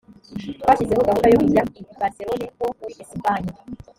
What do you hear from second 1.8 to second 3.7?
i barcelone ho muri esipanye